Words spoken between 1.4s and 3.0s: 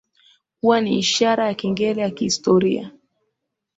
ya kengele ya kihistoria